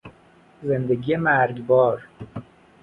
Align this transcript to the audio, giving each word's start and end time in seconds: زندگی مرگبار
زندگی 0.63 1.15
مرگبار 1.15 2.01